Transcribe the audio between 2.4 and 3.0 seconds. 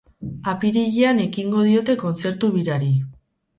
birari.